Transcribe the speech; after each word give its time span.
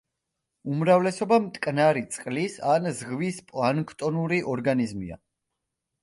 უმრავლესობა 0.75 1.37
მტკნარი 1.41 2.01
წყლის 2.15 2.55
ან 2.75 2.87
ზღვის 3.01 3.37
პლანქტონური 3.51 4.41
ორგანიზმია. 4.55 5.19